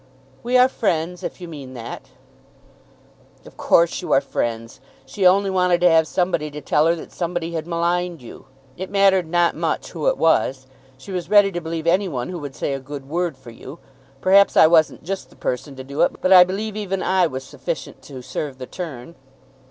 [0.41, 2.07] "We are friends, if you mean that."
[3.45, 4.79] "Of course you are friends.
[5.05, 8.45] She only wanted to have somebody to tell her that somebody had maligned you.
[8.77, 10.65] It mattered not much who it was.
[10.97, 13.77] She was ready to believe any one who would say a good word for you.
[14.21, 17.43] Perhaps I wasn't just the person to do it, but I believe even I was
[17.43, 19.13] sufficient to serve the turn."